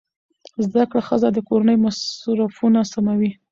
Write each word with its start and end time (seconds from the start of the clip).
زده 0.65 0.83
کړه 0.89 1.01
ښځه 1.07 1.29
د 1.33 1.39
کورنۍ 1.49 1.77
مصرفونه 1.85 2.79
سموي. 2.91 3.31